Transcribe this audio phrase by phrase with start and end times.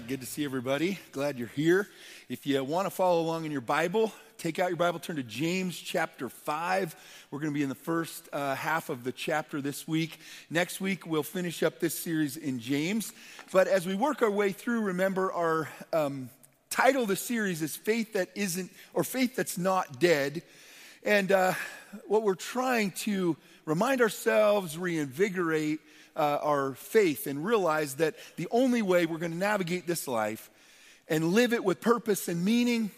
[0.00, 0.98] good to see everybody.
[1.12, 1.88] Glad you're here.
[2.28, 5.22] If you want to follow along in your Bible, take out your Bible, turn to
[5.22, 6.94] James chapter 5.
[7.30, 10.18] We're going to be in the first uh, half of the chapter this week.
[10.50, 13.14] Next week, we'll finish up this series in James.
[13.52, 16.28] But as we work our way through, remember our um,
[16.68, 20.42] title of the series is Faith That Isn't, or Faith That's Not Dead.
[21.04, 21.54] And uh,
[22.06, 23.34] what we're trying to
[23.64, 25.80] remind ourselves, reinvigorate,
[26.16, 30.50] uh, our faith and realize that the only way we're going to navigate this life
[31.08, 32.90] and live it with purpose and meaning,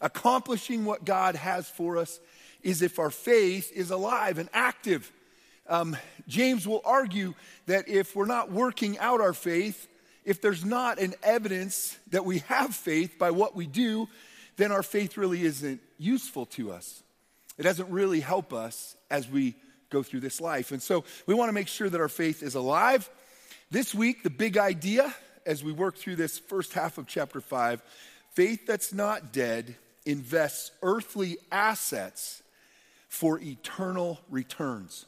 [0.00, 2.20] accomplishing what God has for us,
[2.62, 5.10] is if our faith is alive and active.
[5.68, 5.96] Um,
[6.28, 7.34] James will argue
[7.66, 9.88] that if we're not working out our faith,
[10.24, 14.08] if there's not an evidence that we have faith by what we do,
[14.56, 17.02] then our faith really isn't useful to us.
[17.56, 19.54] It doesn't really help us as we
[19.90, 20.72] go through this life.
[20.72, 23.10] And so we want to make sure that our faith is alive.
[23.70, 25.14] This week, the big idea
[25.46, 27.82] as we work through this first half of chapter 5
[28.32, 29.74] faith that's not dead
[30.06, 32.42] invests earthly assets
[33.08, 35.04] for eternal returns.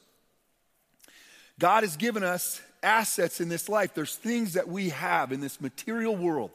[1.58, 3.94] God has given us assets in this life.
[3.94, 6.50] There's things that we have in this material world.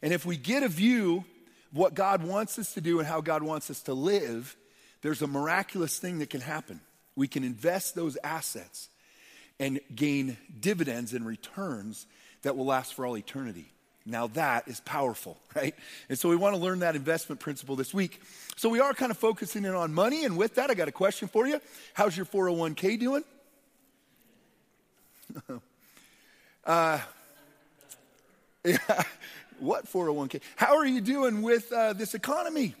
[0.00, 1.24] And if we get a view
[1.72, 4.56] of what God wants us to do and how God wants us to live,
[5.02, 6.80] there's a miraculous thing that can happen
[7.20, 8.88] we can invest those assets
[9.58, 12.06] and gain dividends and returns
[12.40, 13.70] that will last for all eternity.
[14.06, 15.74] Now that is powerful, right?
[16.08, 18.22] And so we want to learn that investment principle this week.
[18.56, 20.24] So we are kind of focusing in on money.
[20.24, 21.60] And with that, I got a question for you.
[21.92, 23.24] How's your 401k doing?
[26.64, 27.00] uh,
[29.58, 30.40] what 401k?
[30.56, 32.74] How are you doing with uh, this economy?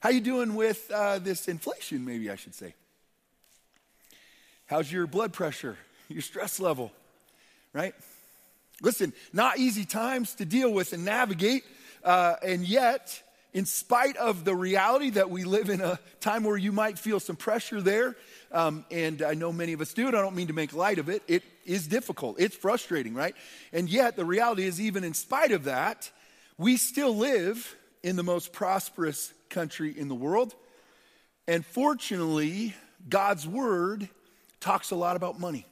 [0.00, 2.74] How you doing with uh, this inflation, maybe I should say?
[4.72, 5.76] How's your blood pressure,
[6.08, 6.92] your stress level,
[7.74, 7.94] right?
[8.80, 11.64] Listen, not easy times to deal with and navigate,
[12.02, 16.56] uh, and yet, in spite of the reality that we live in a time where
[16.56, 18.16] you might feel some pressure there,
[18.50, 20.98] um, and I know many of us do, and I don't mean to make light
[20.98, 23.34] of it, it is difficult, it's frustrating, right?
[23.74, 26.10] And yet, the reality is, even in spite of that,
[26.56, 30.54] we still live in the most prosperous country in the world.
[31.46, 32.74] And fortunately,
[33.06, 34.08] God's word
[34.62, 35.66] talks a lot about money.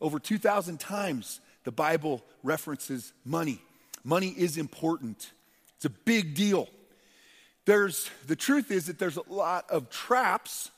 [0.00, 3.60] Over 2,000 times, the Bible references money.
[4.02, 5.30] Money is important,
[5.76, 6.68] it's a big deal.
[7.66, 10.70] There's, the truth is that there's a lot of traps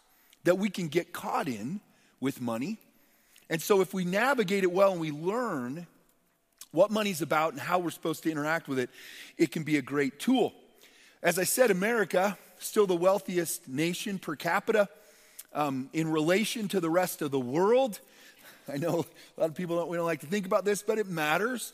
[0.45, 1.81] that we can get caught in
[2.21, 2.78] with money.
[3.49, 5.87] And so, if we navigate it well and we learn
[6.73, 8.91] what money's about and how we're supposed to interact with it,
[9.39, 10.53] it can be a great tool.
[11.23, 14.89] As I said, America, still the wealthiest nation per capita
[15.55, 18.01] um, in relation to the rest of the world.
[18.73, 19.05] I know
[19.37, 21.73] a lot of people don't, we don't like to think about this, but it matters.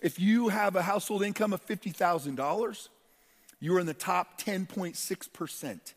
[0.00, 2.88] If you have a household income of $50,000,
[3.60, 5.94] you're in the top 10.6%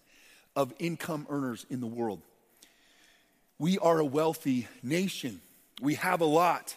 [0.55, 2.21] of income earners in the world.
[3.57, 5.41] We are a wealthy nation.
[5.81, 6.75] We have a lot.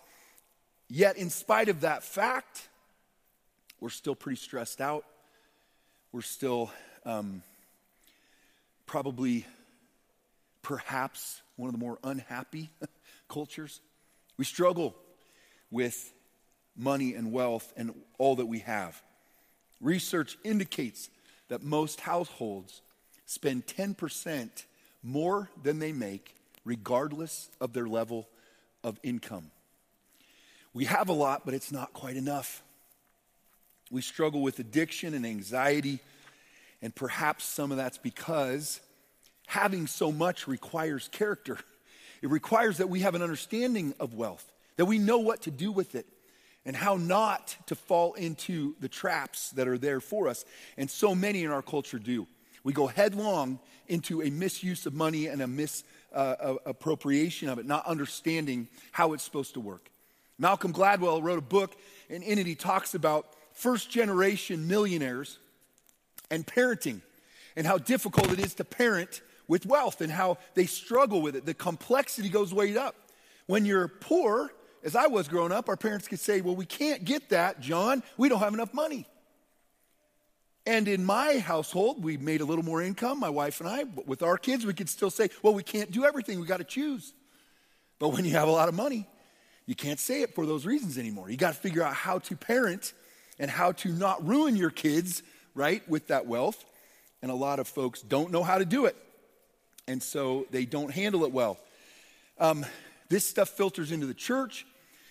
[0.88, 2.68] Yet, in spite of that fact,
[3.80, 5.04] we're still pretty stressed out.
[6.12, 6.70] We're still
[7.04, 7.42] um,
[8.86, 9.44] probably
[10.68, 12.68] perhaps one of the more unhappy
[13.28, 13.80] cultures.
[14.36, 14.94] We struggle
[15.70, 16.12] with
[16.76, 19.02] money and wealth and all that we have.
[19.80, 21.08] Research indicates
[21.48, 22.82] that most households
[23.24, 24.66] spend 10%
[25.02, 26.34] more than they make,
[26.66, 28.28] regardless of their level
[28.84, 29.50] of income.
[30.74, 32.62] We have a lot, but it's not quite enough.
[33.90, 36.00] We struggle with addiction and anxiety,
[36.82, 38.80] and perhaps some of that's because
[39.48, 41.58] having so much requires character.
[42.20, 45.72] It requires that we have an understanding of wealth, that we know what to do
[45.72, 46.06] with it
[46.66, 50.44] and how not to fall into the traps that are there for us.
[50.76, 52.26] And so many in our culture do.
[52.62, 57.86] We go headlong into a misuse of money and a misappropriation uh, of it, not
[57.86, 59.88] understanding how it's supposed to work.
[60.38, 61.74] Malcolm Gladwell wrote a book,
[62.10, 65.38] and in it he talks about first generation millionaires
[66.30, 67.00] and parenting
[67.56, 71.46] and how difficult it is to parent with wealth and how they struggle with it.
[71.46, 72.94] The complexity goes way up.
[73.46, 74.52] When you're poor,
[74.84, 78.02] as I was growing up, our parents could say, Well, we can't get that, John.
[78.16, 79.06] We don't have enough money.
[80.66, 83.84] And in my household, we made a little more income, my wife and I.
[83.84, 86.38] But with our kids, we could still say, Well, we can't do everything.
[86.38, 87.14] We got to choose.
[87.98, 89.08] But when you have a lot of money,
[89.66, 91.28] you can't say it for those reasons anymore.
[91.30, 92.92] You got to figure out how to parent
[93.38, 95.22] and how to not ruin your kids,
[95.54, 96.64] right, with that wealth.
[97.22, 98.96] And a lot of folks don't know how to do it
[99.88, 101.58] and so they don't handle it well.
[102.38, 102.64] Um,
[103.08, 104.66] this stuff filters into the church.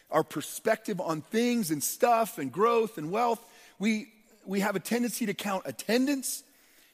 [0.09, 3.44] our perspective on things and stuff and growth and wealth.
[3.77, 4.13] We,
[4.45, 6.44] we have a tendency to count attendance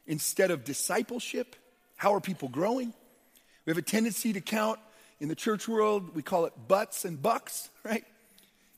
[0.07, 1.55] instead of discipleship.
[1.95, 2.91] How are people growing?
[3.65, 4.79] We have a tendency to count
[5.19, 8.03] in the church world, we call it butts and bucks, right?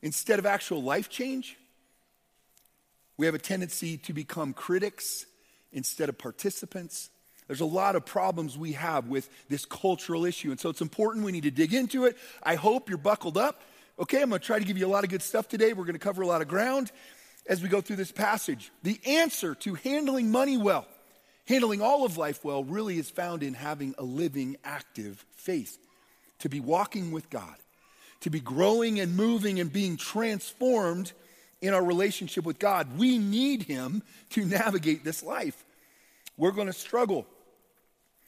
[0.02, 1.56] Instead of actual life change.
[3.16, 5.24] We have a tendency to become critics
[5.72, 7.08] instead of participants.
[7.46, 10.50] There's a lot of problems we have with this cultural issue.
[10.50, 11.24] And so it's important.
[11.24, 12.16] We need to dig into it.
[12.42, 13.62] I hope you're buckled up.
[13.98, 15.72] Okay, I'm going to try to give you a lot of good stuff today.
[15.72, 16.90] We're going to cover a lot of ground
[17.48, 18.70] as we go through this passage.
[18.82, 20.86] The answer to handling money well,
[21.46, 25.78] handling all of life well, really is found in having a living, active faith,
[26.40, 27.54] to be walking with God,
[28.20, 31.12] to be growing and moving and being transformed
[31.62, 32.98] in our relationship with God.
[32.98, 35.64] We need Him to navigate this life.
[36.36, 37.26] We're going to struggle.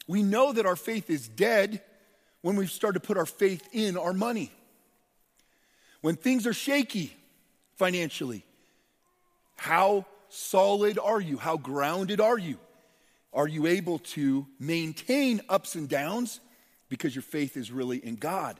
[0.09, 1.83] We know that our faith is dead
[2.41, 4.51] when we start to put our faith in our money.
[6.01, 7.15] When things are shaky
[7.75, 8.43] financially,
[9.55, 11.37] how solid are you?
[11.37, 12.57] How grounded are you?
[13.33, 16.39] Are you able to maintain ups and downs
[16.89, 18.59] because your faith is really in God?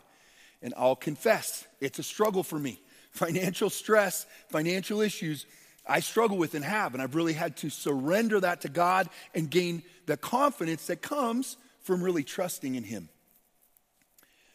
[0.61, 2.79] And I'll confess, it's a struggle for me.
[3.11, 5.47] Financial stress, financial issues,
[5.89, 6.93] I struggle with and have.
[6.93, 11.55] And I've really had to surrender that to God and gain the confidence that comes
[11.81, 13.09] from really trusting in Him.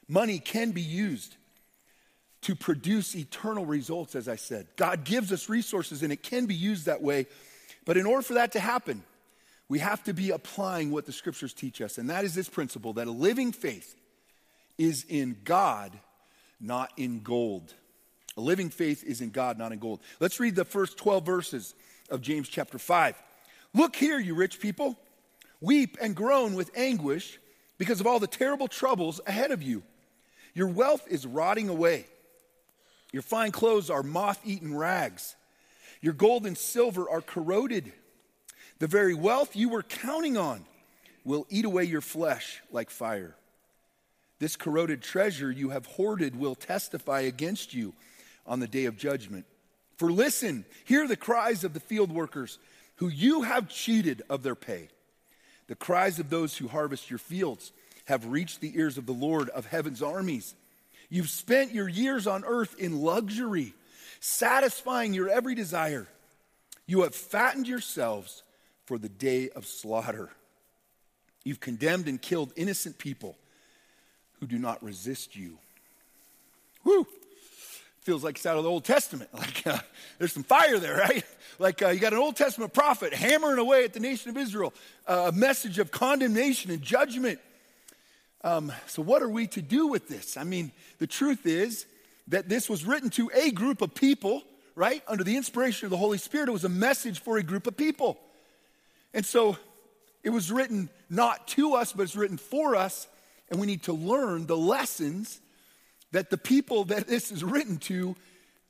[0.08, 1.36] Money can be used
[2.42, 4.66] to produce eternal results, as I said.
[4.76, 7.26] God gives us resources and it can be used that way.
[7.86, 9.02] But in order for that to happen,
[9.68, 11.98] we have to be applying what the scriptures teach us.
[11.98, 13.94] And that is this principle that a living faith
[14.76, 15.92] is in God,
[16.60, 17.72] not in gold.
[18.36, 20.00] A living faith is in God, not in gold.
[20.18, 21.74] Let's read the first 12 verses
[22.10, 23.14] of James chapter 5.
[23.72, 24.98] Look here, you rich people.
[25.64, 27.40] Weep and groan with anguish
[27.78, 29.82] because of all the terrible troubles ahead of you.
[30.52, 32.04] Your wealth is rotting away.
[33.12, 35.36] Your fine clothes are moth eaten rags.
[36.02, 37.90] Your gold and silver are corroded.
[38.78, 40.66] The very wealth you were counting on
[41.24, 43.34] will eat away your flesh like fire.
[44.40, 47.94] This corroded treasure you have hoarded will testify against you
[48.46, 49.46] on the day of judgment.
[49.96, 52.58] For listen, hear the cries of the field workers
[52.96, 54.90] who you have cheated of their pay.
[55.66, 57.72] The cries of those who harvest your fields
[58.06, 60.54] have reached the ears of the Lord of heaven's armies.
[61.08, 63.74] You've spent your years on earth in luxury,
[64.20, 66.06] satisfying your every desire.
[66.86, 68.42] You have fattened yourselves
[68.84, 70.30] for the day of slaughter.
[71.44, 73.36] You've condemned and killed innocent people
[74.40, 75.58] who do not resist you.
[76.82, 77.06] Whew!
[78.04, 79.30] Feels like it's out of the Old Testament.
[79.44, 79.78] Like uh,
[80.18, 81.24] there's some fire there, right?
[81.60, 84.74] Like uh, you got an Old Testament prophet hammering away at the nation of Israel,
[85.06, 87.38] uh, a message of condemnation and judgment.
[88.42, 90.36] Um, so, what are we to do with this?
[90.36, 91.86] I mean, the truth is
[92.26, 94.42] that this was written to a group of people,
[94.74, 95.00] right?
[95.06, 97.76] Under the inspiration of the Holy Spirit, it was a message for a group of
[97.76, 98.18] people.
[99.12, 99.56] And so
[100.24, 103.06] it was written not to us, but it's written for us.
[103.48, 105.40] And we need to learn the lessons
[106.14, 108.14] that the people that this is written to,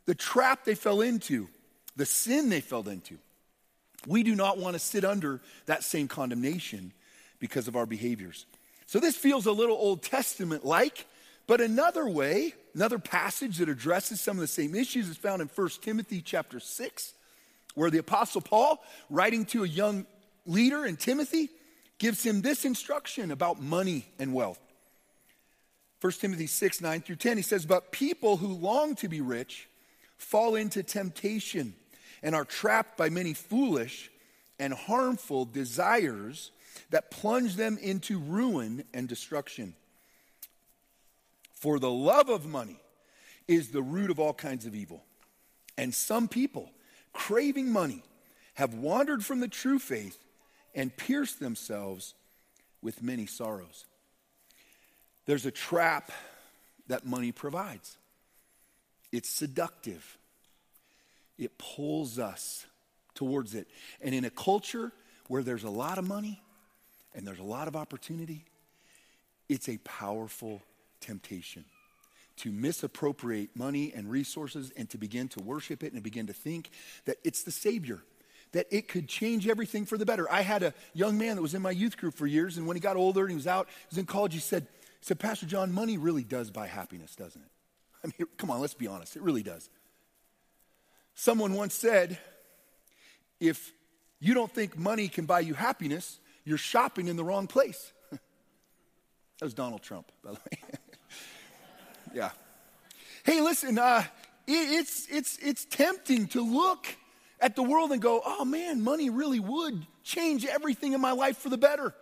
[0.07, 1.47] the trap they fell into,
[1.95, 3.19] the sin they fell into.
[4.07, 6.95] We do not want to sit under that same condemnation
[7.41, 8.47] because of our behaviors.
[8.87, 11.07] So this feels a little Old Testament like,
[11.47, 15.51] but another way, another passage that addresses some of the same issues is found in
[15.55, 17.13] 1 Timothy chapter 6,
[17.75, 20.07] where the apostle Paul, writing to a young
[20.47, 21.51] leader in Timothy
[21.99, 24.59] gives him this instruction about money and wealth.
[26.05, 29.71] 1 Timothy 6, 9 through 10, he says, But people who long to be rich
[30.19, 31.73] fall into temptation
[32.23, 34.11] and are trapped by many foolish
[34.59, 36.51] and harmful desires
[36.91, 39.75] that plunge them into ruin and destruction.
[41.55, 42.81] For the love of money
[43.49, 45.03] is the root of all kinds of evil.
[45.79, 46.71] And some people,
[47.15, 48.03] craving money,
[48.57, 50.19] have wandered from the true faith
[50.75, 52.13] and pierced themselves
[52.83, 53.87] with many sorrows.
[55.27, 56.11] There's a trap
[56.89, 57.97] that money provides.
[59.13, 60.19] It's seductive.
[61.39, 62.67] It pulls us
[63.15, 63.69] towards it.
[64.01, 64.93] And in a culture
[65.29, 66.43] where there's a lot of money
[67.15, 68.45] and there's a lot of opportunity,
[69.49, 70.63] it's a powerful
[71.01, 71.65] temptation
[72.37, 76.71] to misappropriate money and resources and to begin to worship it and begin to think
[77.05, 78.03] that it's the Savior
[78.55, 80.31] that it could change everything for the better.
[80.31, 82.77] I had a young man that was in my youth group for years, and when
[82.77, 84.69] he got older and he was out, he was in college, he said,
[85.05, 87.51] said, Pastor John, money really does buy happiness, doesn't it?
[88.03, 89.69] I mean, come on, let's be honest, it really does.
[91.15, 92.19] Someone once said,
[93.39, 93.73] if
[94.19, 97.93] you don't think money can buy you happiness, you're shopping in the wrong place.
[98.11, 98.21] that
[99.43, 100.79] was Donald Trump, by the way.
[102.15, 102.31] yeah.
[103.25, 104.05] Hey, listen, uh,
[104.47, 106.87] it, it's, it's, it's tempting to look
[107.41, 111.37] at the world and go, oh man, money really would change everything in my life
[111.37, 111.95] for the better.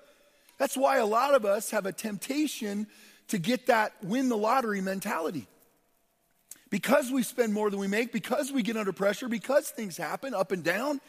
[0.63, 2.87] That's why a lot of us have a temptation
[3.27, 5.49] to get that win the lottery mentality.
[6.71, 10.35] Because we spend more than we make, because we get under pressure, because things happen
[10.35, 11.01] up and down,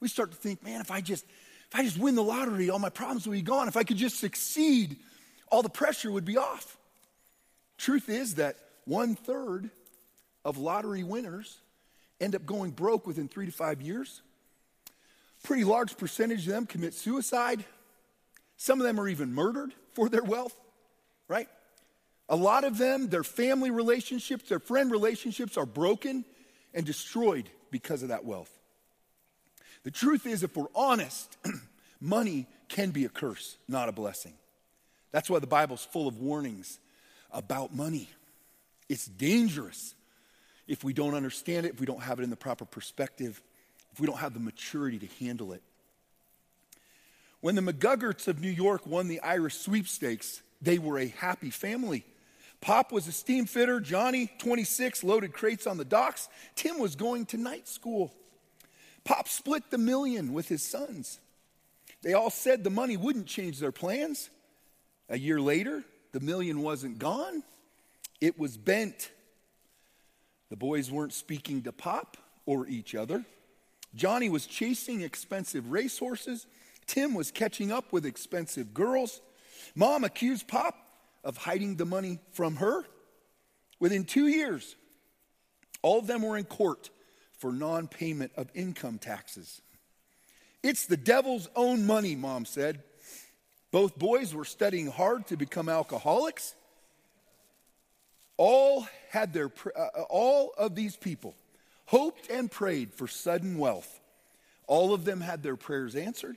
[0.00, 2.78] we start to think, man, if I just if I just win the lottery, all
[2.78, 3.68] my problems will be gone.
[3.68, 4.96] If I could just succeed,
[5.50, 6.78] all the pressure would be off.
[7.76, 9.68] Truth is that one third
[10.42, 11.58] of lottery winners
[12.18, 14.22] end up going broke within three to five years.
[15.42, 17.62] Pretty large percentage of them commit suicide.
[18.62, 20.54] Some of them are even murdered for their wealth,
[21.26, 21.48] right?
[22.28, 26.24] A lot of them, their family relationships, their friend relationships are broken
[26.72, 28.56] and destroyed because of that wealth.
[29.82, 31.36] The truth is, if we're honest,
[32.00, 34.34] money can be a curse, not a blessing.
[35.10, 36.78] That's why the Bible's full of warnings
[37.32, 38.08] about money.
[38.88, 39.96] It's dangerous
[40.68, 43.42] if we don't understand it, if we don't have it in the proper perspective,
[43.92, 45.64] if we don't have the maturity to handle it.
[47.42, 52.04] When the McGuggerts of New York won the Irish sweepstakes, they were a happy family.
[52.60, 56.28] Pop was a steam fitter, Johnny, 26, loaded crates on the docks.
[56.54, 58.14] Tim was going to night school.
[59.02, 61.18] Pop split the million with his sons.
[62.02, 64.30] They all said the money wouldn't change their plans.
[65.08, 65.82] A year later,
[66.12, 67.42] the million wasn't gone,
[68.20, 69.10] it was bent.
[70.48, 73.24] The boys weren't speaking to Pop or each other.
[73.96, 76.46] Johnny was chasing expensive racehorses.
[76.86, 79.20] Tim was catching up with expensive girls.
[79.74, 80.76] Mom accused Pop
[81.24, 82.84] of hiding the money from her.
[83.78, 84.76] Within two years,
[85.82, 86.90] all of them were in court
[87.38, 89.60] for non payment of income taxes.
[90.62, 92.82] It's the devil's own money, mom said.
[93.72, 96.54] Both boys were studying hard to become alcoholics.
[98.36, 101.34] All had their uh, uh, all of these people
[101.86, 104.00] hoped and prayed for sudden wealth.
[104.66, 106.36] All of them had their prayers answered.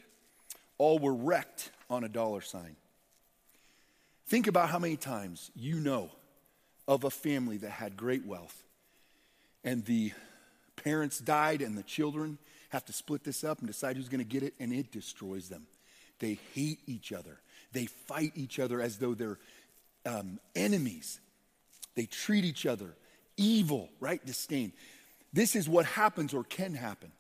[0.78, 2.76] All were wrecked on a dollar sign.
[4.28, 6.10] Think about how many times you know
[6.88, 8.64] of a family that had great wealth
[9.64, 10.12] and the
[10.76, 12.38] parents died and the children
[12.70, 15.50] have to split this up and decide who's going to get it, and it destroys
[15.50, 15.66] them.
[16.20, 17.40] They hate each other.
[17.72, 19.40] They fight each other as though they're
[20.06, 21.20] um, enemies.
[21.96, 22.94] They treat each other
[23.38, 24.24] evil, right?
[24.26, 24.72] Disdain.
[25.34, 27.12] This is what happens or can happen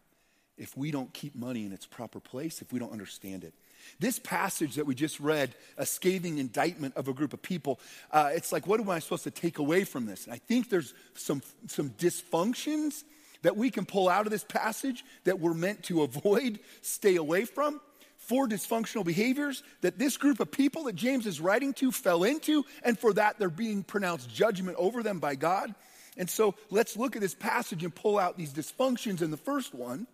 [0.58, 3.54] if we don't keep money in its proper place, if we don't understand it.
[4.00, 7.80] This passage that we just read, a scathing indictment of a group of people,
[8.12, 10.26] uh, it's like, what am I supposed to take away from this?
[10.26, 13.04] And I think there's some, some dysfunctions
[13.42, 17.46] that we can pull out of this passage that we're meant to avoid, stay away
[17.46, 17.80] from.
[18.18, 22.66] Four dysfunctional behaviors that this group of people that James is writing to fell into,
[22.82, 25.76] and for that they're being pronounced judgment over them by God.
[26.18, 29.22] And so let's look at this passage and pull out these dysfunctions.
[29.22, 30.08] And the first one,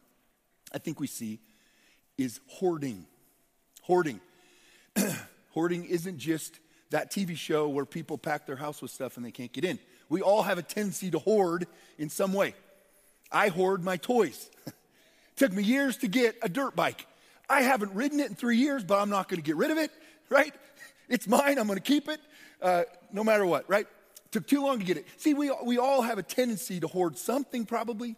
[0.73, 1.39] I think we see,
[2.17, 3.05] is hoarding.
[3.81, 4.21] Hoarding.
[5.51, 6.59] hoarding isn't just
[6.91, 9.79] that TV show where people pack their house with stuff and they can't get in.
[10.09, 12.53] We all have a tendency to hoard in some way.
[13.31, 14.49] I hoard my toys.
[15.37, 17.07] Took me years to get a dirt bike.
[17.49, 19.77] I haven't ridden it in three years, but I'm not going to get rid of
[19.77, 19.91] it,
[20.29, 20.53] right?
[21.09, 21.57] It's mine.
[21.57, 22.19] I'm going to keep it
[22.61, 23.87] uh, no matter what, right?
[24.31, 25.05] Took too long to get it.
[25.17, 28.15] See, we, we all have a tendency to hoard something, probably,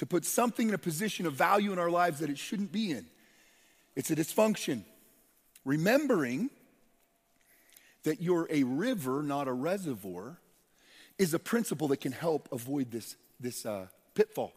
[0.00, 2.90] to put something in a position of value in our lives that it shouldn't be
[2.90, 3.04] in.
[3.94, 4.84] It's a dysfunction.
[5.66, 6.48] Remembering
[8.04, 10.38] that you're a river, not a reservoir,
[11.18, 14.54] is a principle that can help avoid this, this uh, pitfall.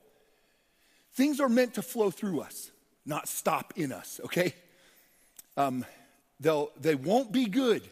[1.12, 2.72] Things are meant to flow through us,
[3.06, 4.56] not stop in us, okay?
[5.58, 5.84] Um,
[6.40, 7.84] they'll, they won't be good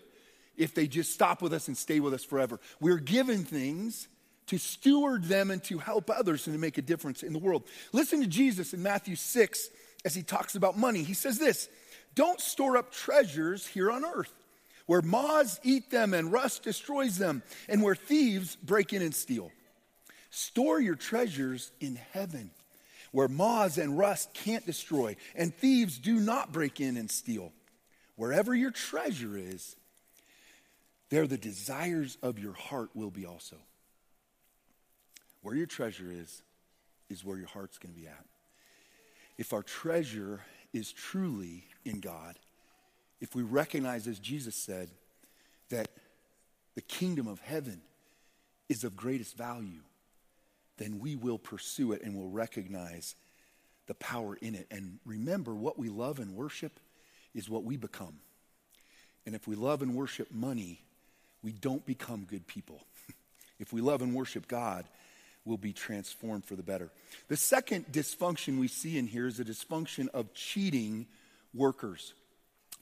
[0.55, 2.61] if they just stop with us and stay with us forever.
[2.79, 4.07] We're given things
[4.51, 7.63] to steward them and to help others and to make a difference in the world.
[7.93, 9.69] Listen to Jesus in Matthew 6
[10.03, 11.03] as he talks about money.
[11.03, 11.69] He says this
[12.15, 14.33] Don't store up treasures here on earth
[14.87, 19.49] where moths eat them and rust destroys them, and where thieves break in and steal.
[20.31, 22.51] Store your treasures in heaven,
[23.13, 27.53] where moths and rust can't destroy, and thieves do not break in and steal.
[28.17, 29.77] Wherever your treasure is,
[31.09, 33.55] there the desires of your heart will be also.
[35.41, 36.43] Where your treasure is,
[37.09, 38.25] is where your heart's going to be at.
[39.37, 40.41] If our treasure
[40.73, 42.37] is truly in God,
[43.19, 44.89] if we recognize, as Jesus said,
[45.69, 45.89] that
[46.75, 47.81] the kingdom of heaven
[48.69, 49.81] is of greatest value,
[50.77, 53.15] then we will pursue it and will recognize
[53.87, 54.67] the power in it.
[54.71, 56.79] And remember, what we love and worship
[57.33, 58.15] is what we become.
[59.25, 60.81] And if we love and worship money,
[61.43, 62.81] we don't become good people.
[63.59, 64.85] If we love and worship God,
[65.45, 66.91] we'll be transformed for the better.
[67.27, 71.07] The second dysfunction we see in here is a dysfunction of cheating
[71.53, 72.13] workers.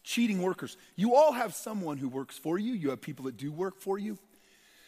[0.03, 0.77] Cheating workers.
[0.95, 3.97] You all have someone who works for you, you have people that do work for
[3.97, 4.17] you.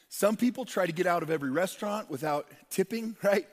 [0.09, 3.47] Some people try to get out of every restaurant without tipping, right?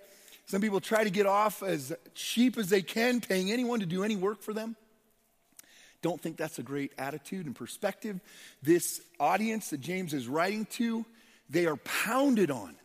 [0.46, 4.02] Some people try to get off as cheap as they can, paying anyone to do
[4.02, 4.76] any work for them.
[6.00, 8.20] Don't think that's a great attitude and perspective.
[8.62, 11.04] This audience that James is writing to,
[11.50, 12.76] they are pounded on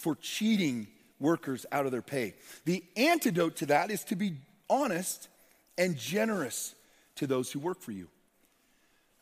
[0.00, 0.86] for cheating
[1.18, 2.34] workers out of their pay.
[2.64, 4.34] The antidote to that is to be
[4.68, 5.28] honest
[5.76, 6.74] and generous
[7.16, 8.08] to those who work for you.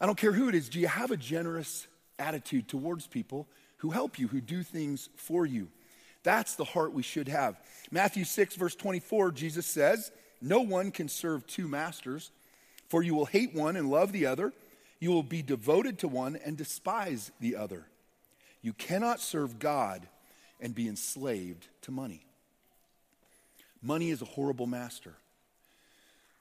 [0.00, 1.86] I don't care who it is, do you have a generous
[2.18, 5.68] attitude towards people who help you, who do things for you?
[6.22, 7.56] That's the heart we should have.
[7.90, 12.30] Matthew 6, verse 24, Jesus says, No one can serve two masters,
[12.88, 14.52] for you will hate one and love the other.
[15.00, 17.86] You will be devoted to one and despise the other.
[18.62, 20.06] You cannot serve God
[20.60, 22.24] and be enslaved to money.
[23.82, 25.14] Money is a horrible master.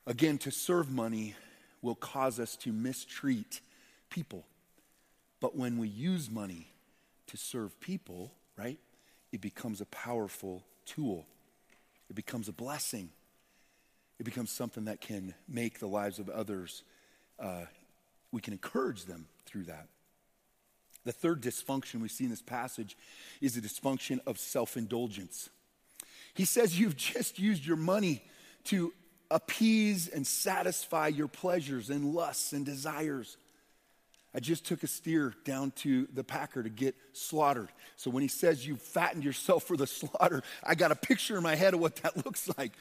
[0.06, 1.36] Again, to serve money
[1.82, 3.62] will cause us to mistreat
[4.10, 4.46] people.
[5.40, 6.68] But when we use money
[7.28, 8.80] to serve people, right,
[9.32, 11.26] it becomes a powerful tool.
[12.10, 13.10] It becomes a blessing.
[14.20, 16.84] It becomes something that can make the lives of others,
[17.40, 17.66] uh,
[18.32, 19.88] we can encourage them through that.
[21.08, 22.98] The third dysfunction we see in this passage
[23.40, 25.50] is the dysfunction of self indulgence.
[26.34, 28.22] He says you've just used your money
[28.66, 28.92] to
[29.32, 33.38] appease and satisfy your pleasures and lusts and desires.
[34.36, 37.70] I just took a steer down to the packer to get slaughtered.
[37.96, 41.44] So when he says you've fattened yourself for the slaughter, I got a picture in
[41.44, 42.74] my head of what that looks like.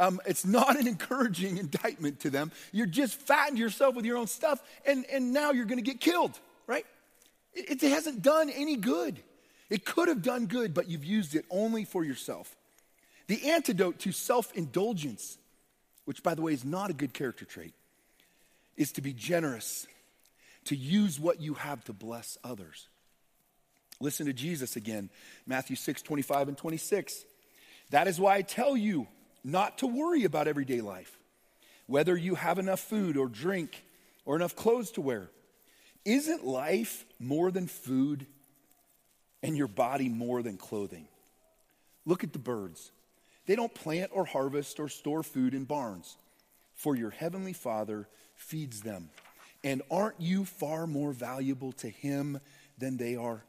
[0.00, 2.50] Um, it's not an encouraging indictment to them.
[2.72, 6.00] You're just fattened yourself with your own stuff, and, and now you're going to get
[6.00, 6.84] killed, right?
[7.54, 9.20] It, hasn't done any good.
[9.68, 12.56] It could have done good, but you've used it only for yourself.
[13.26, 15.38] The antidote to self indulgence,
[16.04, 17.74] which, by the way, is not a good character trait,
[18.76, 19.86] is to be generous
[20.66, 22.88] to use what you have to bless others.
[24.00, 25.10] Listen to Jesus again,
[25.46, 27.24] Matthew 6, 25 and 26.
[27.90, 29.06] That is why I tell you
[29.44, 31.18] not to worry about everyday life,
[31.86, 33.84] whether you have enough food or drink
[34.24, 35.28] or enough clothes to wear.
[36.04, 38.26] Isn't life more than food
[39.42, 41.06] and your body more than clothing?
[42.04, 42.90] Look at the birds.
[43.46, 46.16] They don't plant or harvest or store food in barns,
[46.74, 49.10] for your heavenly Father feeds them.
[49.64, 52.40] And aren't you far more valuable to Him
[52.78, 53.44] than they are?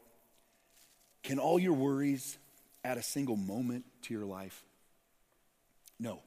[1.22, 2.38] Can all your worries
[2.84, 4.62] add a single moment to your life?
[5.98, 6.20] No.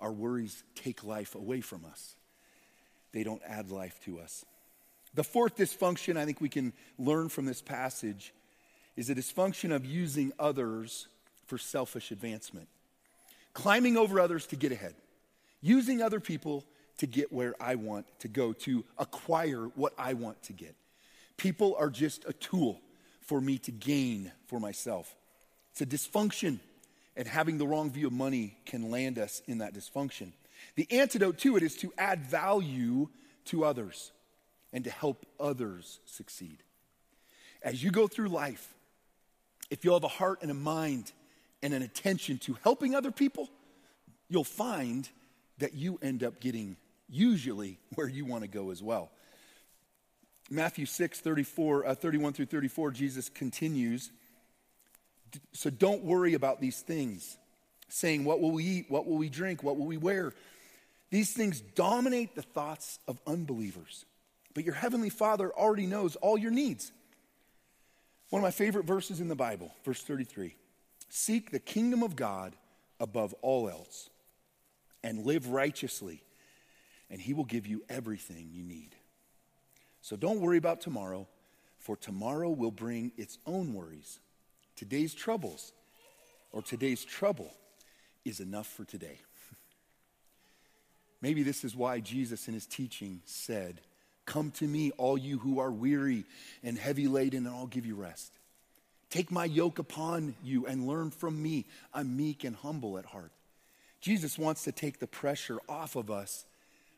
[0.00, 2.14] Our worries take life away from us,
[3.12, 4.44] they don't add life to us.
[5.14, 8.32] The fourth dysfunction I think we can learn from this passage
[8.96, 11.08] is a dysfunction of using others
[11.46, 12.68] for selfish advancement,
[13.52, 14.94] climbing over others to get ahead,
[15.60, 16.64] using other people
[16.98, 20.76] to get where I want to go, to acquire what I want to get.
[21.36, 22.80] People are just a tool
[23.22, 25.16] for me to gain for myself.
[25.72, 26.60] It's a dysfunction,
[27.16, 30.32] and having the wrong view of money can land us in that dysfunction.
[30.76, 33.08] The antidote to it is to add value
[33.46, 34.12] to others
[34.72, 36.62] and to help others succeed.
[37.62, 38.74] As you go through life,
[39.70, 41.12] if you have a heart and a mind
[41.62, 43.48] and an attention to helping other people,
[44.28, 45.08] you'll find
[45.58, 46.76] that you end up getting
[47.08, 49.10] usually where you want to go as well.
[50.50, 54.10] Matthew 6, 34, uh, 31 through 34, Jesus continues.
[55.52, 57.36] So don't worry about these things,
[57.88, 58.86] saying, What will we eat?
[58.88, 59.62] What will we drink?
[59.62, 60.32] What will we wear?
[61.10, 64.04] These things dominate the thoughts of unbelievers.
[64.54, 66.92] But your heavenly Father already knows all your needs.
[68.30, 70.54] One of my favorite verses in the Bible, verse 33
[71.08, 72.54] Seek the kingdom of God
[72.98, 74.10] above all else
[75.02, 76.22] and live righteously
[77.10, 78.94] and He will give you everything you need.
[80.00, 81.26] So don't worry about tomorrow,
[81.78, 84.20] for tomorrow will bring its own worries.
[84.76, 85.72] Today's troubles
[86.52, 87.52] or today's trouble
[88.24, 89.18] is enough for today.
[91.20, 93.80] Maybe this is why Jesus in his teaching said,
[94.26, 96.24] Come to me, all you who are weary
[96.62, 98.32] and heavy laden, and I'll give you rest.
[99.10, 101.64] Take my yoke upon you and learn from me.
[101.92, 103.32] I'm meek and humble at heart.
[104.00, 106.44] Jesus wants to take the pressure off of us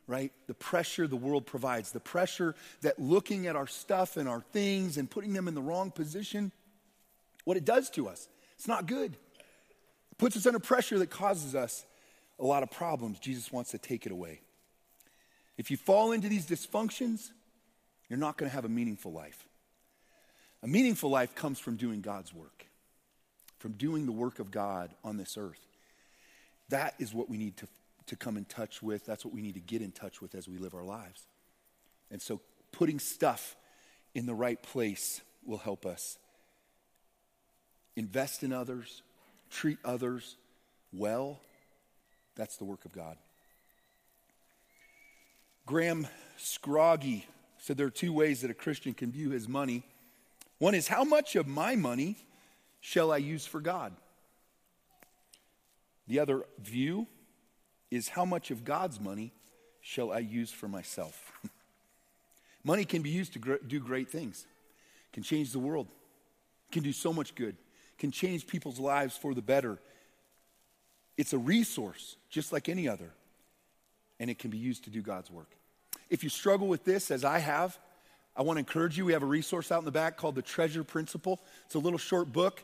[0.07, 0.31] right?
[0.47, 4.97] The pressure the world provides, the pressure that looking at our stuff and our things
[4.97, 6.51] and putting them in the wrong position,
[7.45, 9.13] what it does to us, it's not good.
[9.13, 11.85] It puts us under pressure that causes us
[12.39, 13.19] a lot of problems.
[13.19, 14.41] Jesus wants to take it away.
[15.57, 17.29] If you fall into these dysfunctions,
[18.09, 19.47] you're not going to have a meaningful life.
[20.61, 22.65] A meaningful life comes from doing God's work,
[23.59, 25.59] from doing the work of God on this earth.
[26.69, 27.67] That is what we need to,
[28.07, 29.05] to come in touch with.
[29.05, 31.27] That's what we need to get in touch with as we live our lives.
[32.09, 32.39] And so
[32.71, 33.55] putting stuff
[34.15, 36.17] in the right place will help us.
[37.95, 39.01] Invest in others,
[39.49, 40.35] treat others
[40.91, 41.39] well.
[42.35, 43.17] That's the work of God.
[45.65, 47.23] Graham Scroggie
[47.57, 49.83] said there are two ways that a Christian can view his money.
[50.59, 52.17] One is, how much of my money
[52.81, 53.93] shall I use for God?
[56.07, 57.07] The other view
[57.89, 59.31] is, how much of God's money
[59.79, 61.31] shall I use for myself?
[62.63, 64.45] money can be used to gr- do great things,
[65.13, 65.87] can change the world,
[66.71, 67.55] can do so much good,
[67.97, 69.79] can change people's lives for the better.
[71.15, 73.11] It's a resource, just like any other,
[74.23, 75.49] and it can be used to do God's work.
[76.09, 77.77] If you struggle with this, as I have,
[78.37, 79.03] I want to encourage you.
[79.03, 81.41] We have a resource out in the back called the Treasure Principle.
[81.65, 82.63] It's a little short book.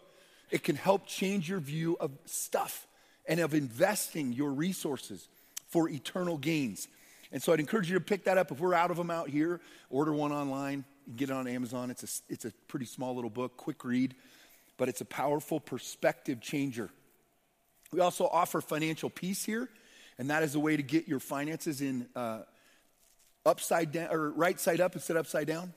[0.52, 2.88] It can help change your view of stuff
[3.28, 5.28] and of investing your resources
[5.68, 6.88] for eternal gains.
[7.30, 8.54] And so I'd encourage you to pick that up.
[8.54, 11.92] If we're out of them out here, order one online, get it on Amazon.
[11.92, 14.16] It's a, it's a pretty small little book, quick read,
[14.78, 16.90] but it's a powerful perspective changer.
[17.92, 19.68] We also offer financial peace here,
[20.20, 22.08] and that is a way to get your finances in.
[22.16, 22.42] Uh,
[23.46, 25.74] upside down or right side up instead of upside down,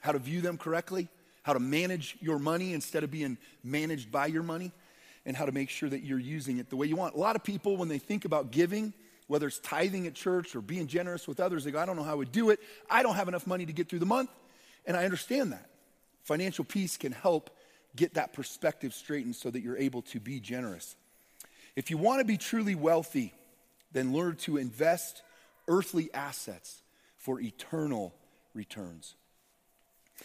[0.00, 1.08] how to view them correctly,
[1.42, 4.72] how to manage your money instead of being managed by your money,
[5.26, 7.14] and how to make sure that you're using it the way you want.
[7.14, 8.92] A lot of people, when they think about giving,
[9.26, 12.02] whether it's tithing at church or being generous with others, they go, I don't know
[12.02, 12.60] how I would do it.
[12.90, 14.28] I don't have enough money to get through the month.
[14.84, 15.70] And I understand that.
[16.24, 17.50] Financial peace can help
[17.96, 20.94] get that perspective straightened so that you're able to be generous.
[21.74, 23.32] If you want to be truly wealthy,
[23.94, 25.22] then learn to invest
[25.66, 26.82] earthly assets
[27.16, 28.14] for eternal
[28.52, 29.14] returns.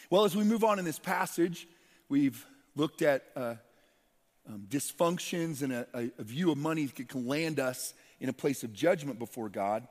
[0.10, 1.68] Well, as we move on in this passage,
[2.10, 3.56] we've looked at uh,
[4.48, 8.64] um, dysfunctions and a, a, view of money that can land us in a place
[8.64, 9.88] of judgment before God.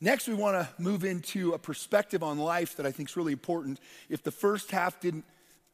[0.00, 3.32] Next, we want to move into a perspective on life that I think is really
[3.32, 3.80] important.
[4.08, 5.24] If the first half didn't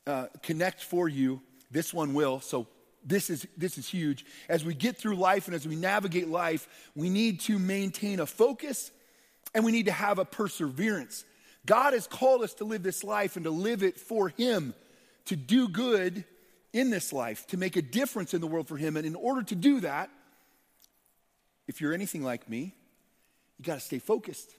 [0.06, 2.40] uh, connect for you, this one will.
[2.40, 2.66] So
[3.06, 4.26] this is this is huge.
[4.48, 8.26] As we get through life and as we navigate life, we need to maintain a
[8.26, 8.90] focus
[9.54, 11.24] and we need to have a perseverance.
[11.64, 14.74] God has called us to live this life and to live it for Him,
[15.26, 16.24] to do good
[16.72, 18.96] in this life, to make a difference in the world for Him.
[18.96, 20.10] And in order to do that,
[21.66, 22.74] if you're anything like me,
[23.58, 24.54] you got to stay focused.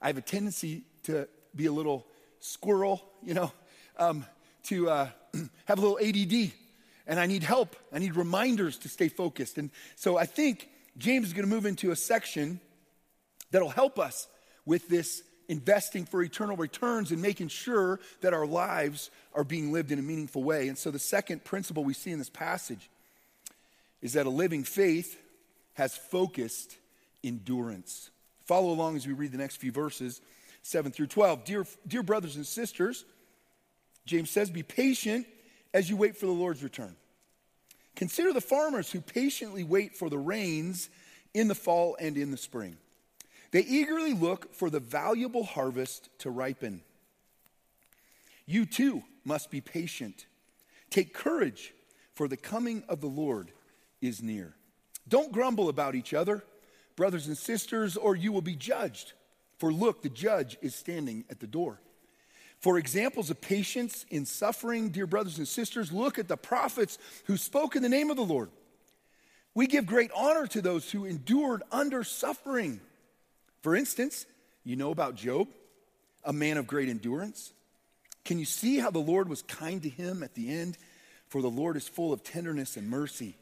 [0.00, 2.06] I have a tendency to be a little
[2.40, 3.52] squirrel, you know,
[3.98, 4.24] um,
[4.64, 5.08] to uh,
[5.66, 6.52] have a little ADD,
[7.08, 7.74] and I need help.
[7.92, 9.58] I need reminders to stay focused.
[9.58, 10.68] And so I think
[10.98, 12.60] James is going to move into a section
[13.50, 14.28] that'll help us
[14.66, 19.90] with this investing for eternal returns and making sure that our lives are being lived
[19.90, 20.68] in a meaningful way.
[20.68, 22.90] And so, the second principle we see in this passage
[24.02, 25.18] is that a living faith
[25.74, 26.76] has focused
[27.24, 28.10] endurance.
[28.44, 30.20] Follow along as we read the next few verses,
[30.62, 31.44] 7 through 12.
[31.44, 33.06] Dear, dear brothers and sisters,
[34.04, 35.26] James says, Be patient
[35.72, 36.94] as you wait for the Lord's return.
[37.98, 40.88] Consider the farmers who patiently wait for the rains
[41.34, 42.76] in the fall and in the spring.
[43.50, 46.82] They eagerly look for the valuable harvest to ripen.
[48.46, 50.26] You too must be patient.
[50.90, 51.74] Take courage,
[52.14, 53.50] for the coming of the Lord
[54.00, 54.54] is near.
[55.08, 56.44] Don't grumble about each other,
[56.94, 59.14] brothers and sisters, or you will be judged.
[59.58, 61.80] For look, the judge is standing at the door.
[62.60, 67.36] For examples of patience in suffering, dear brothers and sisters, look at the prophets who
[67.36, 68.50] spoke in the name of the Lord.
[69.54, 72.80] We give great honor to those who endured under suffering.
[73.62, 74.26] For instance,
[74.64, 75.48] you know about Job,
[76.24, 77.52] a man of great endurance.
[78.24, 80.76] Can you see how the Lord was kind to him at the end?
[81.28, 83.36] For the Lord is full of tenderness and mercy.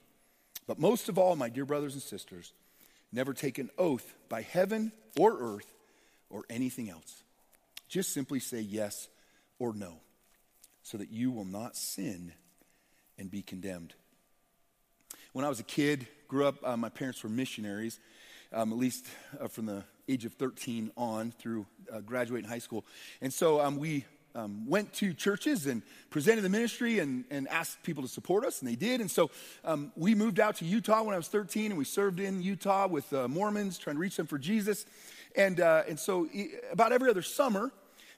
[0.67, 2.53] But most of all, my dear brothers and sisters,
[3.13, 5.73] never take an oath by heaven or earth
[6.29, 7.23] or anything else.
[7.89, 9.09] Just simply say yes
[9.59, 10.01] or no,
[10.83, 12.33] so that you will not sin
[13.19, 13.95] and be condemned.
[15.33, 18.01] When I was a kid, grew up, uh, my parents were missionaries,
[18.53, 19.07] um, at least
[19.41, 22.85] uh, from the age of 13 on through uh, graduating high school.
[23.21, 27.83] And so um, we um, went to churches and presented the ministry and, and asked
[27.83, 29.01] people to support us, and they did.
[29.01, 29.31] And so
[29.65, 32.87] um, we moved out to Utah when I was 13, and we served in Utah
[32.87, 34.85] with uh, Mormons, trying to reach them for Jesus.
[35.37, 36.29] And, uh, and so
[36.73, 37.71] about every other summer,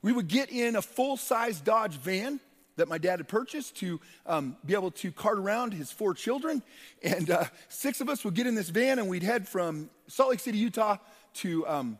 [0.02, 2.40] we would get in a full size Dodge van
[2.76, 6.62] that my dad had purchased to um, be able to cart around his four children.
[7.02, 10.30] And uh, six of us would get in this van and we'd head from Salt
[10.30, 10.98] Lake City, Utah
[11.34, 11.98] to um,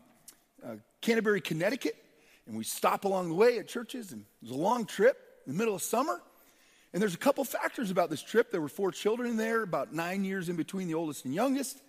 [0.65, 1.95] uh, Canterbury, Connecticut,
[2.47, 5.17] and we stop along the way at churches, and it was a long trip.
[5.45, 6.21] in the middle of summer.
[6.93, 8.51] And there's a couple factors about this trip.
[8.51, 11.79] There were four children in there, about nine years in between the oldest and youngest.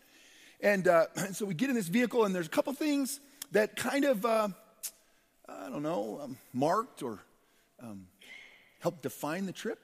[0.62, 3.20] And, uh, and so we get in this vehicle, and there's a couple things
[3.52, 4.48] that kind of, uh,
[5.48, 7.18] I don't know, um, marked or
[7.82, 8.06] um,
[8.80, 9.78] helped define the trip.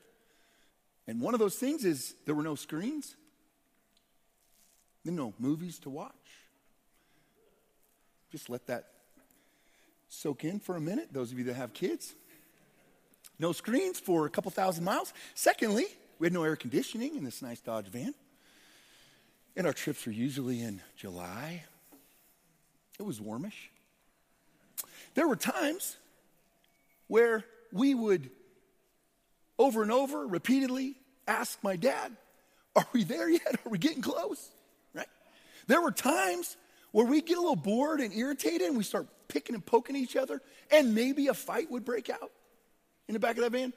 [1.06, 3.16] And one of those things is there were no screens,
[5.04, 6.12] no movies to watch.
[8.32, 8.88] Just let that
[10.08, 12.14] soak in for a minute, those of you that have kids.
[13.38, 15.12] No screens for a couple thousand miles.
[15.34, 15.86] Secondly,
[16.18, 18.14] we had no air conditioning in this nice Dodge van.
[19.56, 21.64] And our trips were usually in July.
[22.98, 23.70] It was warmish.
[25.14, 25.96] There were times
[27.08, 28.30] where we would
[29.58, 32.14] over and over, repeatedly ask my dad,
[32.74, 33.56] Are we there yet?
[33.64, 34.50] Are we getting close?
[34.94, 35.08] Right?
[35.66, 36.56] There were times
[36.92, 40.16] where we get a little bored and irritated and we start picking and poking each
[40.16, 40.40] other,
[40.70, 42.30] and maybe a fight would break out
[43.08, 43.72] in the back of that van.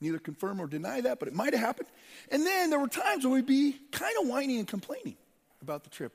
[0.00, 1.88] Neither confirm or deny that, but it might have happened.
[2.30, 5.16] And then there were times when we'd be kind of whining and complaining
[5.60, 6.12] about the trip.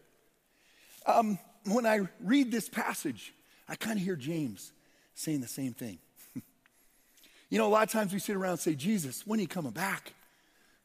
[1.06, 3.34] Um, when I read this passage,
[3.70, 4.72] I kind of hear James
[5.14, 6.00] saying the same thing.
[7.50, 9.48] you know, a lot of times we sit around and say, Jesus, when are you
[9.48, 10.14] coming back?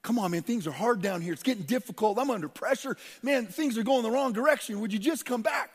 [0.02, 1.32] Come on, man, things are hard down here.
[1.32, 2.18] It's getting difficult.
[2.18, 2.96] I'm under pressure.
[3.22, 4.80] Man, things are going the wrong direction.
[4.80, 5.70] Would you just come back?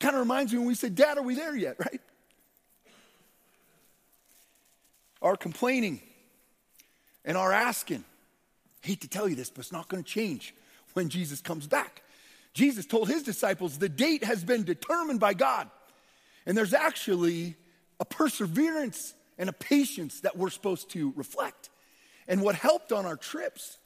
[0.00, 2.00] Kind of reminds me when we said, Dad, are we there yet, right?
[5.22, 6.00] Our complaining
[7.24, 8.04] and our asking,
[8.82, 10.54] hate to tell you this, but it's not going to change
[10.94, 12.02] when Jesus comes back.
[12.52, 15.70] Jesus told his disciples the date has been determined by God.
[16.46, 17.56] And there's actually
[18.00, 21.70] a perseverance and a patience that we're supposed to reflect.
[22.26, 23.78] And what helped on our trips,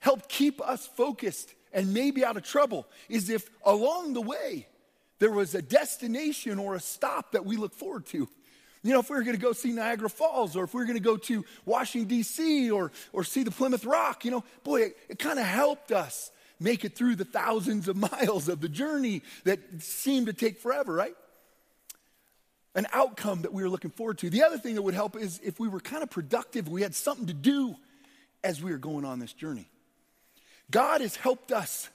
[0.00, 4.66] helped keep us focused and maybe out of trouble, is if along the way
[5.18, 8.28] there was a destination or a stop that we look forward to.
[8.84, 10.84] You know, if we were going to go see Niagara Falls or if we were
[10.84, 12.70] going to go to Washington, D.C.
[12.70, 16.30] or, or see the Plymouth Rock, you know, boy, it, it kind of helped us
[16.60, 20.92] make it through the thousands of miles of the journey that seemed to take forever,
[20.92, 21.16] right?
[22.74, 24.28] An outcome that we were looking forward to.
[24.28, 26.94] The other thing that would help is if we were kind of productive, we had
[26.94, 27.76] something to do
[28.42, 29.66] as we were going on this journey.
[30.70, 31.88] God has helped us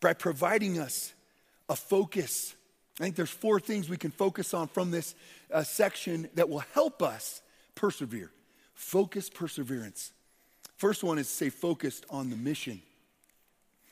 [0.00, 1.12] by providing us
[1.68, 2.54] a focus.
[3.00, 5.14] I think there's four things we can focus on from this
[5.52, 7.40] uh, section that will help us
[7.74, 8.30] persevere.
[8.74, 10.12] Focus, perseverance.
[10.76, 12.82] First one is stay focused on the mission.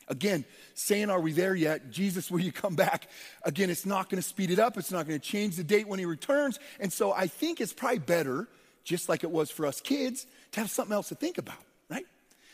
[0.09, 1.91] Again, saying, Are we there yet?
[1.91, 3.09] Jesus, will you come back?
[3.43, 4.77] Again, it's not going to speed it up.
[4.77, 6.59] It's not going to change the date when he returns.
[6.79, 8.47] And so I think it's probably better,
[8.83, 12.05] just like it was for us kids, to have something else to think about, right?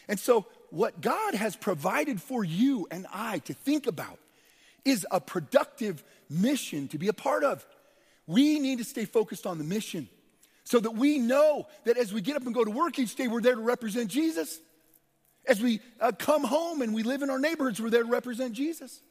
[0.08, 4.18] And so, what God has provided for you and I to think about
[4.86, 7.65] is a productive mission to be a part of.
[8.28, 10.08] We need to stay focused on the mission
[10.63, 13.28] so that we know that as we get up and go to work each day,
[13.28, 14.60] we're there to represent Jesus.
[15.46, 18.54] As we uh, come home and we live in our neighborhoods, we're there to represent
[18.54, 19.02] Jesus.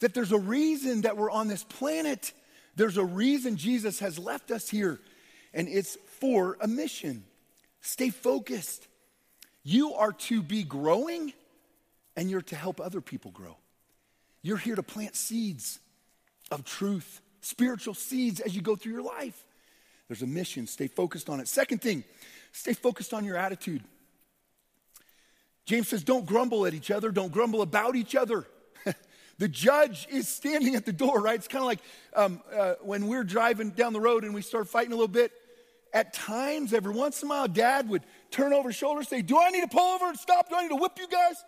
[0.00, 2.32] That there's a reason that we're on this planet.
[2.76, 4.98] There's a reason Jesus has left us here,
[5.52, 7.24] and it's for a mission.
[7.82, 8.88] Stay focused.
[9.62, 11.34] You are to be growing,
[12.16, 13.58] and you're to help other people grow.
[14.42, 15.78] You're here to plant seeds
[16.50, 19.44] of truth, spiritual seeds as you go through your life.
[20.08, 20.66] There's a mission.
[20.66, 21.48] Stay focused on it.
[21.48, 22.04] Second thing,
[22.52, 23.82] stay focused on your attitude.
[25.66, 28.44] James says, don't grumble at each other, don't grumble about each other.
[29.38, 31.36] the judge is standing at the door, right?
[31.36, 31.78] It's kind of like
[32.16, 35.32] um, uh, when we're driving down the road and we start fighting a little bit.
[35.92, 39.22] At times, every once in a while, dad would turn over his shoulder and say,
[39.22, 40.48] Do I need to pull over and stop?
[40.48, 41.44] Do I need to whip you guys?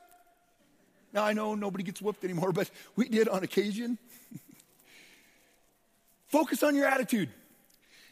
[1.12, 3.98] Now, I know nobody gets whipped anymore, but we did on occasion.
[6.28, 7.28] Focus on your attitude.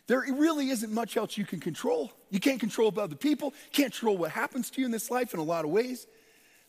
[0.07, 2.13] There really isn't much else you can control.
[2.31, 5.41] You can't control other people, can't control what happens to you in this life in
[5.41, 6.07] a lot of ways,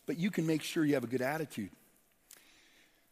[0.06, 1.70] but you can make sure you have a good attitude.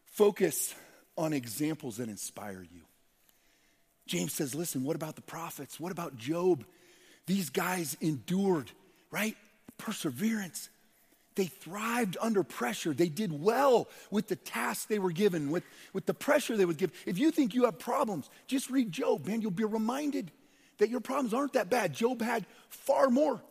[0.05, 0.73] Focus
[1.17, 2.81] on examples that inspire you.
[4.07, 5.79] James says, listen, what about the prophets?
[5.79, 6.65] What about Job?
[7.27, 8.71] These guys endured,
[9.11, 9.37] right?
[9.77, 10.69] Perseverance.
[11.35, 12.93] They thrived under pressure.
[12.93, 15.63] They did well with the tasks they were given, with,
[15.93, 16.91] with the pressure they would give.
[17.05, 19.41] If you think you have problems, just read Job, man.
[19.41, 20.31] You'll be reminded
[20.79, 21.93] that your problems aren't that bad.
[21.93, 23.41] Job had far more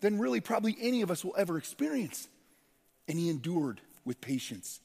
[0.00, 2.28] than really probably any of us will ever experience.
[3.08, 4.80] And he endured with patience.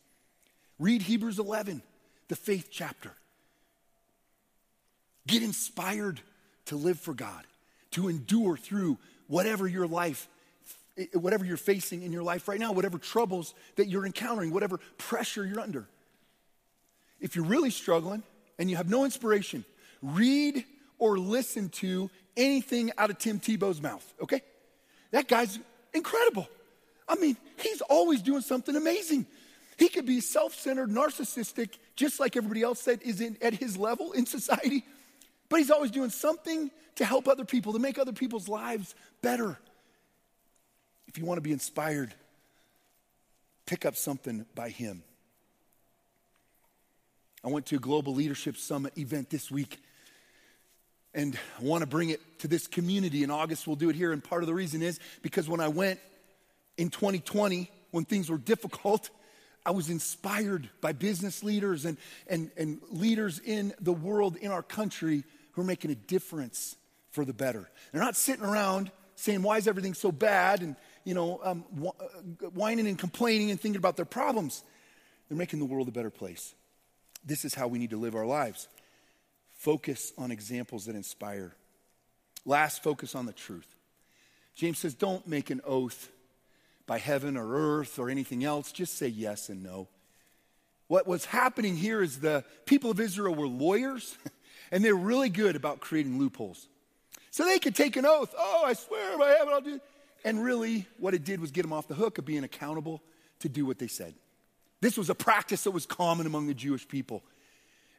[0.79, 1.83] Read Hebrews 11,
[2.27, 3.11] the faith chapter.
[5.27, 6.21] Get inspired
[6.65, 7.45] to live for God,
[7.91, 10.27] to endure through whatever your life
[11.13, 15.45] whatever you're facing in your life right now, whatever troubles that you're encountering, whatever pressure
[15.45, 15.87] you're under.
[17.19, 18.23] If you're really struggling
[18.59, 19.63] and you have no inspiration,
[20.01, 20.65] read
[20.99, 24.41] or listen to anything out of Tim Tebow's mouth, okay?
[25.11, 25.59] That guy's
[25.93, 26.47] incredible.
[27.07, 29.25] I mean, he's always doing something amazing.
[29.77, 33.77] He could be self centered, narcissistic, just like everybody else that is in, at his
[33.77, 34.85] level in society,
[35.49, 39.57] but he's always doing something to help other people, to make other people's lives better.
[41.11, 42.13] If you want to be inspired,
[43.65, 45.03] pick up something by him.
[47.43, 49.81] I went to a Global Leadership Summit event this week
[51.13, 53.23] and I want to bring it to this community.
[53.23, 54.13] In August, we'll do it here.
[54.13, 55.99] And part of the reason is because when I went
[56.77, 59.09] in 2020, when things were difficult,
[59.65, 61.97] I was inspired by business leaders and,
[62.27, 66.77] and, and leaders in the world, in our country, who are making a difference
[67.09, 67.69] for the better.
[67.91, 70.61] They're not sitting around saying, Why is everything so bad?
[70.61, 74.63] and you know, um, uh, whining and complaining and thinking about their problems.
[75.27, 76.53] They're making the world a better place.
[77.25, 78.67] This is how we need to live our lives.
[79.57, 81.53] Focus on examples that inspire.
[82.45, 83.67] Last, focus on the truth.
[84.55, 86.09] James says, don't make an oath
[86.87, 88.71] by heaven or earth or anything else.
[88.71, 89.87] Just say yes and no.
[90.87, 94.17] What was happening here is the people of Israel were lawyers
[94.71, 96.67] and they're really good about creating loopholes.
[97.29, 98.33] So they could take an oath.
[98.37, 99.79] Oh, I swear by heaven I'll do.
[100.23, 103.01] And really, what it did was get them off the hook of being accountable
[103.39, 104.13] to do what they said.
[104.81, 107.23] This was a practice that was common among the Jewish people.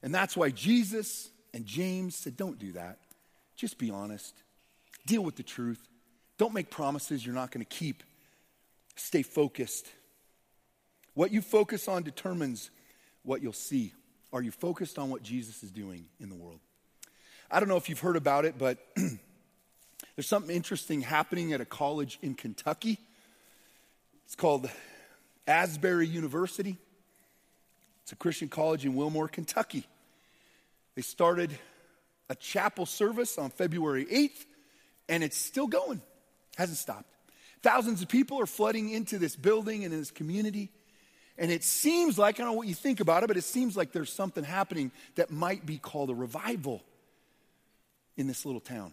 [0.02, 2.98] And that's why Jesus and James said, Don't do that.
[3.56, 4.35] Just be honest.
[5.06, 5.88] Deal with the truth.
[6.38, 8.02] Don't make promises you're not going to keep.
[8.96, 9.88] Stay focused.
[11.14, 12.70] What you focus on determines
[13.22, 13.92] what you'll see.
[14.32, 16.61] Are you focused on what Jesus is doing in the world?
[17.50, 18.78] I don't know if you've heard about it, but
[20.16, 22.98] there's something interesting happening at a college in Kentucky.
[24.26, 24.70] It's called
[25.46, 26.76] Asbury University.
[28.02, 29.86] It's a Christian college in Wilmore, Kentucky.
[30.94, 31.58] They started
[32.28, 34.44] a chapel service on February 8th,
[35.08, 36.02] and it's still going,
[36.56, 37.08] hasn't stopped.
[37.62, 40.70] Thousands of people are flooding into this building and in this community.
[41.38, 43.76] And it seems like, I don't know what you think about it, but it seems
[43.76, 46.82] like there's something happening that might be called a revival
[48.16, 48.92] in this little town.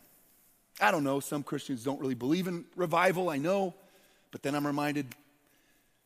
[0.79, 1.19] I don't know.
[1.19, 3.73] Some Christians don't really believe in revival, I know.
[4.31, 5.07] But then I'm reminded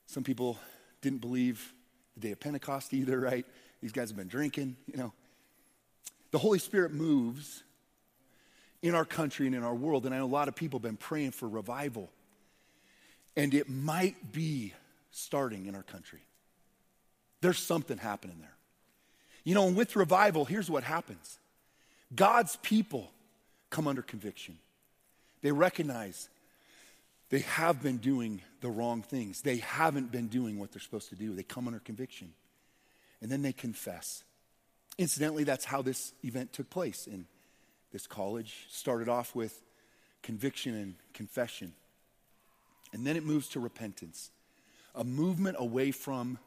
[0.08, 0.58] some people
[1.02, 1.74] didn't believe
[2.16, 3.46] the day of Pentecost either, right?
[3.82, 5.14] These guys have been drinking, you know.
[6.32, 7.64] The Holy Spirit moves
[8.82, 10.84] in our country and in our world, and I know a lot of people have
[10.84, 12.10] been praying for revival.
[13.36, 14.74] And it might be
[15.12, 16.20] starting in our country.
[17.42, 18.56] There's something happening there.
[19.44, 21.40] You know, and with revival, here's what happens
[22.16, 23.12] God's people
[23.70, 24.58] come under conviction.
[25.44, 26.30] They recognize
[27.30, 31.16] they have been doing the wrong things, they haven't been doing what they're supposed to
[31.16, 31.36] do.
[31.36, 32.34] They come under conviction.
[33.22, 34.24] And then they confess.
[34.98, 37.26] Incidentally, that's how this event took place in
[37.92, 38.66] this college.
[38.70, 39.62] Started off with
[40.22, 41.74] conviction and confession.
[42.94, 44.30] And then it moves to repentance,
[44.94, 46.38] a movement away from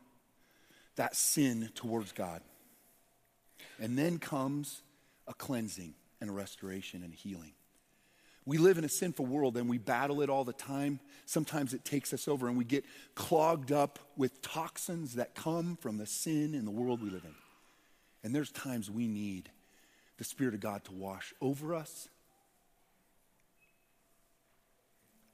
[0.96, 2.40] that sin towards God.
[3.80, 4.82] And then comes
[5.26, 7.52] a cleansing and a restoration and healing.
[8.46, 11.00] We live in a sinful world and we battle it all the time.
[11.26, 12.84] Sometimes it takes us over and we get
[13.16, 17.34] clogged up with toxins that come from the sin in the world we live in.
[18.22, 19.50] And there's times we need
[20.16, 22.08] the Spirit of God to wash over us,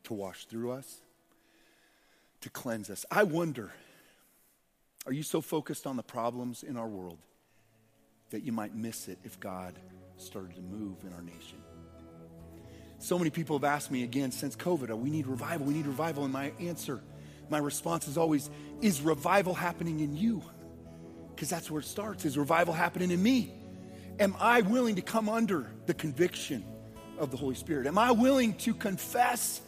[0.05, 1.03] to wash through us,
[2.41, 3.05] to cleanse us.
[3.11, 3.73] I wonder
[5.05, 7.19] are you so focused on the problems in our world
[8.31, 9.75] that you might miss it if God
[10.17, 11.59] started to move in our nation?
[13.03, 15.87] So many people have asked me again since COVID, oh, we need revival, we need
[15.87, 16.25] revival.
[16.25, 17.01] And my answer,
[17.51, 18.49] my response is always,
[18.81, 20.43] is revival happening in you?
[21.43, 22.25] because that's where it starts.
[22.25, 23.53] Is revival happening in me?
[24.21, 26.65] Am i willing to come under the conviction
[27.19, 27.89] of the holy spirit?
[27.89, 29.61] Am i willing to confess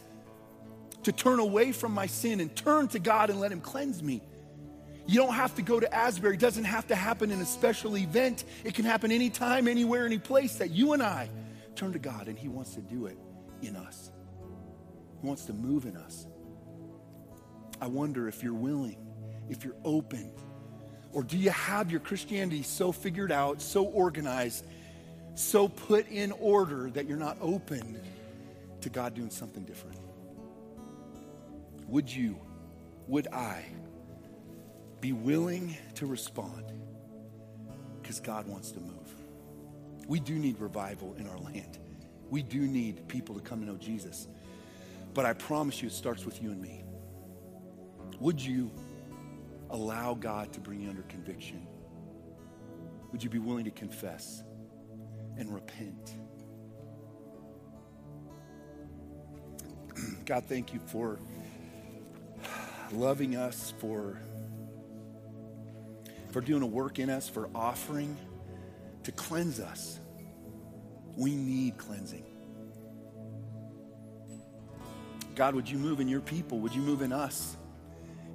[1.03, 4.21] to turn away from my sin and turn to god and let him cleanse me?
[5.05, 6.35] You don't have to go to asbury.
[6.35, 8.45] It doesn't have to happen in a special event.
[8.63, 11.29] It can happen anytime anywhere any place that you and i
[11.75, 13.17] turn to god and he wants to do it
[13.61, 14.11] in us
[15.21, 16.27] he wants to move in us
[17.81, 18.97] i wonder if you're willing
[19.49, 20.31] if you're open
[21.15, 24.65] or do you have your Christianity so figured out, so organized,
[25.33, 28.01] so put in order that you're not open
[28.81, 29.97] to God doing something different?
[31.87, 32.37] Would you,
[33.07, 33.63] would I
[34.99, 36.73] be willing to respond?
[38.01, 39.15] Because God wants to move.
[40.09, 41.79] We do need revival in our land.
[42.29, 44.27] We do need people to come to know Jesus.
[45.13, 46.83] But I promise you, it starts with you and me.
[48.19, 48.71] Would you
[49.69, 51.65] allow God to bring you under conviction?
[53.11, 54.43] Would you be willing to confess
[55.37, 56.15] and repent
[60.25, 61.19] God, thank you for
[62.91, 64.19] loving us, for,
[66.31, 68.17] for doing a work in us, for offering
[69.03, 69.99] to cleanse us.
[71.15, 72.25] We need cleansing.
[75.35, 76.59] God, would you move in your people?
[76.59, 77.57] Would you move in us,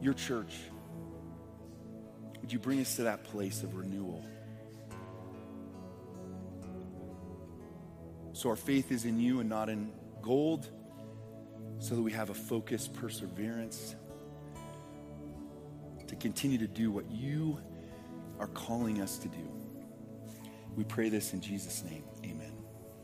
[0.01, 0.55] your church?
[2.41, 4.25] Would you bring us to that place of renewal?
[8.33, 10.69] So our faith is in you and not in gold,
[11.79, 13.95] so that we have a focused perseverance
[16.07, 17.59] to continue to do what you
[18.39, 19.51] are calling us to do.
[20.77, 22.05] We pray this in Jesus' name.
[22.25, 22.30] Amen.